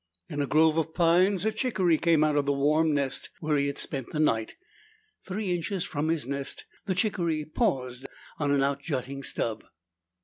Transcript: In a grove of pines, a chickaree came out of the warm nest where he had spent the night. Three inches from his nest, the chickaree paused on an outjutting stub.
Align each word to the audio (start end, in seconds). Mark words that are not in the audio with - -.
In 0.29 0.41
a 0.41 0.47
grove 0.47 0.79
of 0.79 0.95
pines, 0.95 1.45
a 1.45 1.51
chickaree 1.51 1.99
came 2.01 2.23
out 2.23 2.35
of 2.35 2.47
the 2.47 2.51
warm 2.53 2.91
nest 2.91 3.29
where 3.39 3.55
he 3.55 3.67
had 3.67 3.77
spent 3.77 4.07
the 4.11 4.19
night. 4.19 4.55
Three 5.27 5.51
inches 5.53 5.83
from 5.83 6.07
his 6.07 6.25
nest, 6.25 6.65
the 6.87 6.95
chickaree 6.95 7.45
paused 7.45 8.07
on 8.39 8.49
an 8.49 8.63
outjutting 8.63 9.21
stub. 9.23 9.63